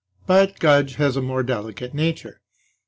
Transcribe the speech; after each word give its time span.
But 0.25 0.57
Gudge 0.57 0.95
has 0.95 1.15
a 1.15 1.21
more 1.21 1.43
delicate 1.43 1.93
nature. 1.93 2.41